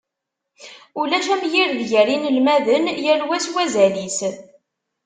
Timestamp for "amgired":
1.33-1.81